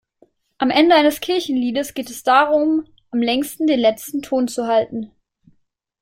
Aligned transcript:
Am 0.57 0.71
Ende 0.71 0.95
eines 0.95 1.21
Kirchenliedes 1.21 1.93
geht 1.93 2.09
es 2.09 2.23
darum, 2.23 2.87
am 3.11 3.19
längsten 3.21 3.67
den 3.67 3.79
letzten 3.79 4.23
Ton 4.23 4.47
zu 4.47 4.65
halten. 4.65 5.11